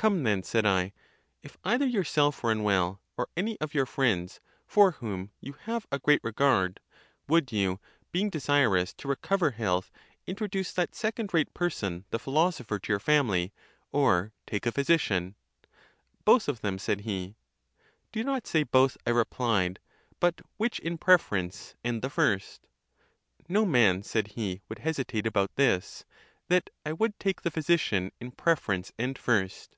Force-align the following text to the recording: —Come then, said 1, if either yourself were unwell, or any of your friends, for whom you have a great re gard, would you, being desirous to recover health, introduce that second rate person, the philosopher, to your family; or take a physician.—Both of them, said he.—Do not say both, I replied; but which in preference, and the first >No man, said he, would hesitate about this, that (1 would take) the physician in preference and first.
—Come 0.00 0.22
then, 0.22 0.44
said 0.44 0.62
1, 0.64 0.92
if 1.42 1.58
either 1.64 1.84
yourself 1.84 2.40
were 2.44 2.52
unwell, 2.52 3.00
or 3.16 3.28
any 3.36 3.60
of 3.60 3.74
your 3.74 3.84
friends, 3.84 4.40
for 4.64 4.92
whom 4.92 5.32
you 5.40 5.54
have 5.64 5.88
a 5.90 5.98
great 5.98 6.20
re 6.22 6.30
gard, 6.30 6.78
would 7.26 7.50
you, 7.50 7.80
being 8.12 8.30
desirous 8.30 8.94
to 8.94 9.08
recover 9.08 9.50
health, 9.50 9.90
introduce 10.24 10.72
that 10.72 10.94
second 10.94 11.34
rate 11.34 11.52
person, 11.52 12.04
the 12.10 12.20
philosopher, 12.20 12.78
to 12.78 12.92
your 12.92 13.00
family; 13.00 13.52
or 13.90 14.32
take 14.46 14.66
a 14.66 14.70
physician.—Both 14.70 16.46
of 16.46 16.60
them, 16.60 16.78
said 16.78 17.00
he.—Do 17.00 18.22
not 18.22 18.46
say 18.46 18.62
both, 18.62 18.96
I 19.04 19.10
replied; 19.10 19.80
but 20.20 20.40
which 20.58 20.78
in 20.78 20.96
preference, 20.98 21.74
and 21.82 22.02
the 22.02 22.08
first 22.10 22.68
>No 23.48 23.64
man, 23.66 24.04
said 24.04 24.28
he, 24.28 24.60
would 24.68 24.78
hesitate 24.78 25.26
about 25.26 25.56
this, 25.56 26.04
that 26.46 26.70
(1 26.84 26.98
would 27.00 27.18
take) 27.18 27.42
the 27.42 27.50
physician 27.50 28.12
in 28.20 28.30
preference 28.30 28.92
and 28.96 29.18
first. 29.18 29.74